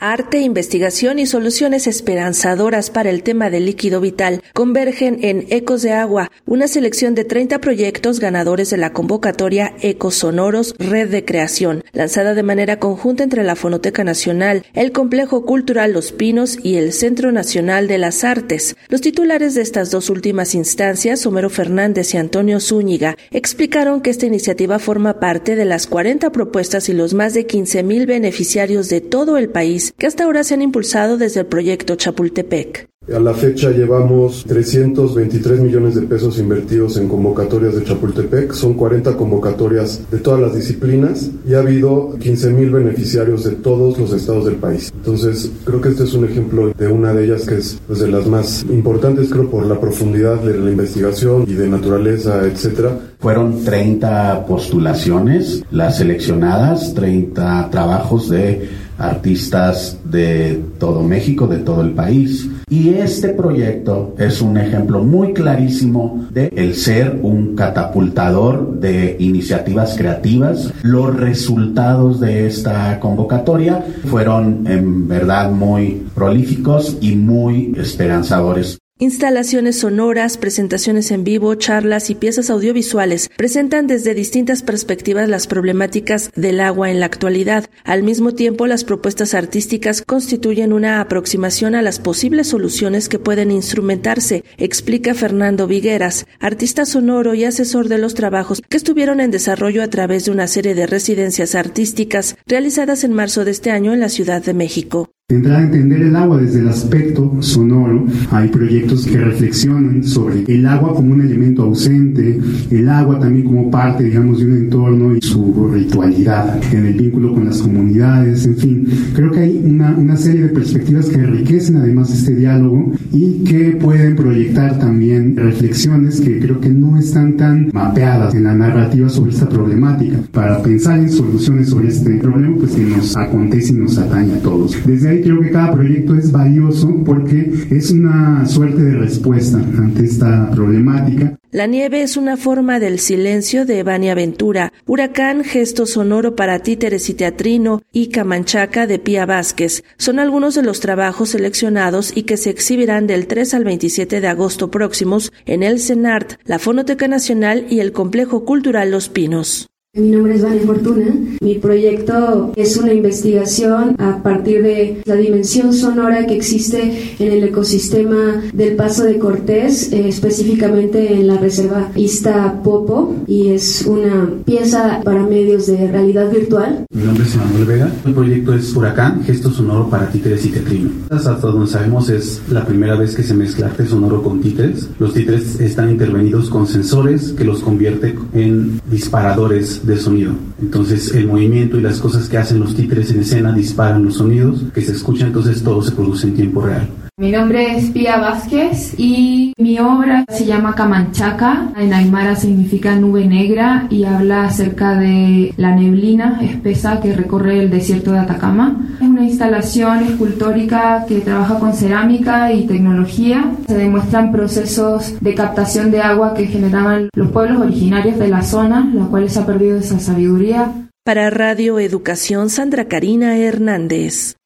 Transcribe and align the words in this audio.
Arte, 0.00 0.38
investigación 0.38 1.18
y 1.18 1.26
soluciones 1.26 1.88
esperanzadoras 1.88 2.88
para 2.88 3.10
el 3.10 3.24
tema 3.24 3.50
del 3.50 3.66
líquido 3.66 4.00
vital 4.00 4.44
convergen 4.54 5.18
en 5.22 5.46
Ecos 5.50 5.82
de 5.82 5.90
Agua, 5.90 6.30
una 6.46 6.68
selección 6.68 7.16
de 7.16 7.24
30 7.24 7.60
proyectos 7.60 8.20
ganadores 8.20 8.70
de 8.70 8.76
la 8.76 8.92
convocatoria 8.92 9.74
Ecos 9.80 10.14
Sonoros 10.14 10.76
Red 10.78 11.08
de 11.08 11.24
Creación, 11.24 11.82
lanzada 11.92 12.34
de 12.34 12.44
manera 12.44 12.78
conjunta 12.78 13.24
entre 13.24 13.42
la 13.42 13.56
Fonoteca 13.56 14.04
Nacional, 14.04 14.64
el 14.72 14.92
Complejo 14.92 15.44
Cultural 15.44 15.92
Los 15.92 16.12
Pinos 16.12 16.58
y 16.62 16.76
el 16.76 16.92
Centro 16.92 17.32
Nacional 17.32 17.88
de 17.88 17.98
las 17.98 18.22
Artes. 18.22 18.76
Los 18.88 19.00
titulares 19.00 19.56
de 19.56 19.62
estas 19.62 19.90
dos 19.90 20.10
últimas 20.10 20.54
instancias, 20.54 21.26
Homero 21.26 21.50
Fernández 21.50 22.14
y 22.14 22.18
Antonio 22.18 22.60
Zúñiga, 22.60 23.16
explicaron 23.32 24.00
que 24.00 24.10
esta 24.10 24.26
iniciativa 24.26 24.78
forma 24.78 25.18
parte 25.18 25.56
de 25.56 25.64
las 25.64 25.88
40 25.88 26.30
propuestas 26.30 26.88
y 26.88 26.92
los 26.92 27.14
más 27.14 27.34
de 27.34 27.46
15 27.46 27.82
mil 27.82 28.06
beneficiarios 28.06 28.88
de 28.90 29.00
todo 29.00 29.36
el 29.38 29.48
país 29.48 29.87
que 29.96 30.06
hasta 30.06 30.24
ahora 30.24 30.44
se 30.44 30.54
han 30.54 30.62
impulsado 30.62 31.16
desde 31.16 31.40
el 31.40 31.46
proyecto 31.46 31.94
Chapultepec. 31.94 32.88
A 33.14 33.18
la 33.18 33.32
fecha 33.32 33.70
llevamos 33.70 34.44
323 34.46 35.60
millones 35.60 35.94
de 35.94 36.02
pesos 36.02 36.38
invertidos 36.38 36.98
en 36.98 37.08
convocatorias 37.08 37.74
de 37.74 37.82
Chapultepec. 37.82 38.52
Son 38.52 38.74
40 38.74 39.16
convocatorias 39.16 40.02
de 40.10 40.18
todas 40.18 40.40
las 40.40 40.54
disciplinas 40.54 41.30
y 41.48 41.54
ha 41.54 41.60
habido 41.60 42.18
15 42.20 42.50
mil 42.50 42.70
beneficiarios 42.70 43.44
de 43.44 43.52
todos 43.52 43.96
los 43.98 44.12
estados 44.12 44.44
del 44.44 44.56
país. 44.56 44.92
Entonces, 44.94 45.50
creo 45.64 45.80
que 45.80 45.88
este 45.88 46.04
es 46.04 46.12
un 46.12 46.26
ejemplo 46.26 46.74
de 46.76 46.88
una 46.88 47.14
de 47.14 47.24
ellas 47.24 47.46
que 47.46 47.54
es 47.54 47.80
pues, 47.86 48.00
de 48.00 48.08
las 48.08 48.26
más 48.26 48.66
importantes, 48.68 49.30
creo, 49.30 49.48
por 49.48 49.64
la 49.64 49.80
profundidad 49.80 50.42
de 50.42 50.58
la 50.58 50.70
investigación 50.70 51.44
y 51.48 51.54
de 51.54 51.66
naturaleza, 51.66 52.44
etcétera. 52.44 52.98
Fueron 53.20 53.64
30 53.64 54.44
postulaciones, 54.46 55.64
las 55.70 55.96
seleccionadas, 55.96 56.92
30 56.92 57.70
trabajos 57.70 58.28
de 58.28 58.68
artistas 58.98 59.98
de 60.04 60.62
todo 60.78 61.02
México, 61.02 61.46
de 61.46 61.58
todo 61.58 61.82
el 61.82 61.92
país. 61.92 62.48
Y 62.68 62.90
este 62.90 63.30
proyecto 63.30 64.14
es 64.18 64.42
un 64.42 64.58
ejemplo 64.58 65.02
muy 65.02 65.32
clarísimo 65.32 66.26
de 66.30 66.52
el 66.54 66.74
ser 66.74 67.18
un 67.22 67.54
catapultador 67.54 68.78
de 68.78 69.16
iniciativas 69.18 69.96
creativas. 69.96 70.72
Los 70.82 71.16
resultados 71.16 72.20
de 72.20 72.46
esta 72.46 72.98
convocatoria 73.00 73.84
fueron 74.06 74.66
en 74.66 75.08
verdad 75.08 75.50
muy 75.50 76.06
prolíficos 76.14 76.98
y 77.00 77.14
muy 77.14 77.74
esperanzadores. 77.78 78.78
Instalaciones 79.00 79.78
sonoras, 79.78 80.38
presentaciones 80.38 81.12
en 81.12 81.22
vivo, 81.22 81.54
charlas 81.54 82.10
y 82.10 82.16
piezas 82.16 82.50
audiovisuales 82.50 83.30
presentan 83.36 83.86
desde 83.86 84.12
distintas 84.12 84.64
perspectivas 84.64 85.28
las 85.28 85.46
problemáticas 85.46 86.32
del 86.34 86.58
agua 86.58 86.90
en 86.90 86.98
la 86.98 87.06
actualidad. 87.06 87.70
Al 87.84 88.02
mismo 88.02 88.34
tiempo, 88.34 88.66
las 88.66 88.82
propuestas 88.82 89.34
artísticas 89.34 90.02
constituyen 90.02 90.72
una 90.72 91.00
aproximación 91.00 91.76
a 91.76 91.82
las 91.82 92.00
posibles 92.00 92.48
soluciones 92.48 93.08
que 93.08 93.20
pueden 93.20 93.52
instrumentarse, 93.52 94.42
explica 94.56 95.14
Fernando 95.14 95.68
Vigueras, 95.68 96.26
artista 96.40 96.84
sonoro 96.84 97.34
y 97.34 97.44
asesor 97.44 97.88
de 97.88 97.98
los 97.98 98.14
trabajos 98.14 98.62
que 98.68 98.76
estuvieron 98.76 99.20
en 99.20 99.30
desarrollo 99.30 99.84
a 99.84 99.90
través 99.90 100.24
de 100.24 100.32
una 100.32 100.48
serie 100.48 100.74
de 100.74 100.88
residencias 100.88 101.54
artísticas 101.54 102.36
realizadas 102.48 103.04
en 103.04 103.12
marzo 103.12 103.44
de 103.44 103.52
este 103.52 103.70
año 103.70 103.94
en 103.94 104.00
la 104.00 104.08
Ciudad 104.08 104.42
de 104.42 104.54
México. 104.54 105.07
Entrar 105.30 105.56
a 105.56 105.64
entender 105.64 106.00
el 106.00 106.16
agua 106.16 106.38
desde 106.38 106.60
el 106.60 106.68
aspecto 106.68 107.36
sonoro, 107.40 108.06
hay 108.30 108.48
proyectos 108.48 109.04
que 109.04 109.18
reflexionan 109.18 110.02
sobre 110.02 110.42
el 110.48 110.64
agua 110.64 110.94
como 110.94 111.12
un 111.12 111.20
elemento 111.20 111.64
ausente, 111.64 112.40
el 112.70 112.88
agua 112.88 113.20
también 113.20 113.44
como 113.44 113.70
parte, 113.70 114.04
digamos, 114.04 114.38
de 114.38 114.46
un 114.46 114.56
entorno 114.56 115.14
y 115.14 115.20
su 115.20 115.68
ritualidad 115.70 116.58
en 116.72 116.86
el 116.86 116.94
vínculo 116.94 117.34
con 117.34 117.44
las 117.44 117.60
comunidades, 117.60 118.46
en 118.46 118.56
fin. 118.56 118.88
Creo 119.14 119.30
que 119.30 119.40
hay 119.40 119.62
una, 119.62 119.94
una 119.98 120.16
serie 120.16 120.44
de 120.44 120.48
perspectivas 120.48 121.10
que 121.10 121.16
enriquecen 121.16 121.76
además 121.76 122.10
este 122.10 122.34
diálogo 122.34 122.92
y 123.12 123.44
que 123.44 123.72
pueden 123.72 124.16
proyectar 124.16 124.78
también 124.78 125.36
reflexiones 125.36 126.22
que 126.22 126.40
creo 126.40 126.58
que 126.58 126.70
no 126.70 126.98
están 126.98 127.36
tan 127.36 127.68
mapeadas 127.74 128.34
en 128.34 128.44
la 128.44 128.54
narrativa 128.54 129.10
sobre 129.10 129.32
esta 129.32 129.46
problemática. 129.46 130.20
Para 130.32 130.62
pensar 130.62 130.98
en 130.98 131.10
soluciones 131.10 131.68
sobre 131.68 131.88
este 131.88 132.16
problema, 132.16 132.56
pues 132.56 132.72
que 132.72 132.80
nos 132.80 133.14
acontece 133.14 133.74
y 133.74 133.76
nos 133.76 133.98
atañe 133.98 134.32
a 134.32 134.38
todos. 134.38 134.74
Desde 134.86 135.08
ahí 135.10 135.17
creo 135.22 135.40
que 135.40 135.50
cada 135.50 135.72
proyecto 135.72 136.14
es 136.14 136.32
valioso 136.32 137.02
porque 137.04 137.52
es 137.70 137.90
una 137.90 138.46
suerte 138.46 138.82
de 138.82 138.96
respuesta 138.96 139.58
ante 139.58 140.04
esta 140.04 140.50
problemática. 140.50 141.38
La 141.50 141.66
nieve 141.66 142.02
es 142.02 142.18
una 142.18 142.36
forma 142.36 142.78
del 142.78 142.98
silencio 142.98 143.64
de 143.64 143.82
Bani 143.82 144.10
Aventura, 144.10 144.72
Huracán, 144.86 145.44
Gesto 145.44 145.86
Sonoro 145.86 146.36
para 146.36 146.58
Títeres 146.58 147.08
y 147.08 147.14
Teatrino 147.14 147.80
y 147.90 148.08
Camanchaca 148.08 148.86
de 148.86 148.98
Pía 148.98 149.24
Vázquez. 149.24 149.82
Son 149.96 150.18
algunos 150.18 150.54
de 150.54 150.62
los 150.62 150.80
trabajos 150.80 151.30
seleccionados 151.30 152.14
y 152.14 152.24
que 152.24 152.36
se 152.36 152.50
exhibirán 152.50 153.06
del 153.06 153.26
3 153.26 153.54
al 153.54 153.64
27 153.64 154.20
de 154.20 154.28
agosto 154.28 154.70
próximos 154.70 155.32
en 155.46 155.62
el 155.62 155.80
CENART, 155.80 156.34
la 156.44 156.58
Fonoteca 156.58 157.08
Nacional 157.08 157.66
y 157.70 157.80
el 157.80 157.92
Complejo 157.92 158.44
Cultural 158.44 158.90
Los 158.90 159.08
Pinos. 159.08 159.68
Mi 159.98 160.10
nombre 160.10 160.36
es 160.36 160.42
Vane 160.42 160.60
Fortuna. 160.60 161.06
Mi 161.40 161.56
proyecto 161.56 162.52
es 162.54 162.76
una 162.76 162.92
investigación 162.92 163.96
a 163.98 164.22
partir 164.22 164.62
de 164.62 165.02
la 165.04 165.16
dimensión 165.16 165.72
sonora 165.72 166.24
que 166.24 166.36
existe 166.36 167.16
en 167.18 167.32
el 167.32 167.42
ecosistema 167.42 168.42
del 168.52 168.76
Paso 168.76 169.02
de 169.02 169.18
Cortés, 169.18 169.92
eh, 169.92 170.08
específicamente 170.08 171.14
en 171.14 171.26
la 171.26 171.38
reserva 171.38 171.90
Ista 171.96 172.60
Popo, 172.62 173.16
y 173.26 173.48
es 173.48 173.86
una 173.86 174.30
pieza 174.44 175.00
para 175.02 175.24
medios 175.24 175.66
de 175.66 175.90
realidad 175.90 176.30
virtual. 176.30 176.84
Mi 176.94 177.02
nombre 177.02 177.24
es 177.24 177.34
Manuel 177.34 177.64
Vega. 177.64 177.92
El 178.06 178.14
proyecto 178.14 178.54
es 178.54 178.76
Huracán, 178.76 179.24
gesto 179.24 179.50
sonoro 179.50 179.90
para 179.90 180.08
títeres 180.10 180.46
y 180.46 180.50
tetrino. 180.50 180.90
Hasta 181.10 181.34
donde 181.34 181.66
sabemos 181.66 182.08
es 182.08 182.40
la 182.50 182.64
primera 182.64 182.94
vez 182.94 183.16
que 183.16 183.24
se 183.24 183.34
mezcla 183.34 183.66
arte 183.66 183.84
sonoro 183.84 184.22
con 184.22 184.40
títeres. 184.40 184.88
Los 185.00 185.12
títeres 185.12 185.58
están 185.58 185.90
intervenidos 185.90 186.50
con 186.50 186.68
sensores 186.68 187.32
que 187.32 187.44
los 187.44 187.60
convierte 187.60 188.14
en 188.32 188.80
disparadores 188.88 189.82
de 189.88 189.96
sonido. 189.96 190.32
Entonces 190.60 191.14
el 191.14 191.26
movimiento 191.26 191.78
y 191.78 191.80
las 191.80 192.00
cosas 192.00 192.28
que 192.28 192.38
hacen 192.38 192.60
los 192.60 192.74
títeres 192.74 193.10
en 193.10 193.20
escena 193.20 193.52
disparan 193.52 194.04
los 194.04 194.16
sonidos 194.16 194.62
que 194.72 194.82
se 194.82 194.92
escuchan, 194.92 195.28
entonces 195.28 195.62
todo 195.62 195.82
se 195.82 195.92
produce 195.92 196.26
en 196.26 196.34
tiempo 196.34 196.60
real. 196.60 196.88
Mi 197.18 197.32
nombre 197.32 197.76
es 197.76 197.90
Pía 197.90 198.16
Vázquez 198.18 198.94
y 198.96 199.52
mi 199.58 199.80
obra 199.80 200.24
se 200.28 200.44
llama 200.44 200.76
Camanchaca. 200.76 201.72
En 201.76 201.92
Aymara 201.92 202.36
significa 202.36 202.94
nube 202.94 203.26
negra 203.26 203.88
y 203.90 204.04
habla 204.04 204.44
acerca 204.44 204.94
de 204.94 205.52
la 205.56 205.74
neblina 205.74 206.38
espesa 206.40 207.00
que 207.00 207.12
recorre 207.12 207.58
el 207.58 207.70
desierto 207.70 208.12
de 208.12 208.20
Atacama. 208.20 208.94
Es 209.00 209.08
una 209.08 209.24
instalación 209.24 210.04
escultórica 210.04 211.06
que 211.08 211.18
trabaja 211.18 211.58
con 211.58 211.74
cerámica 211.74 212.52
y 212.52 212.68
tecnología. 212.68 213.50
Se 213.66 213.74
demuestran 213.74 214.30
procesos 214.30 215.20
de 215.20 215.34
captación 215.34 215.90
de 215.90 216.00
agua 216.00 216.34
que 216.34 216.46
generaban 216.46 217.08
los 217.16 217.32
pueblos 217.32 217.62
originarios 217.62 218.16
de 218.20 218.28
la 218.28 218.42
zona, 218.42 218.92
los 218.94 219.08
cuales 219.08 219.36
ha 219.36 219.44
perdido 219.44 219.78
esa 219.78 219.98
sabiduría. 219.98 220.70
Para 221.04 221.30
Radio 221.30 221.80
Educación, 221.80 222.48
Sandra 222.48 222.84
Karina 222.84 223.36
Hernández. 223.38 224.34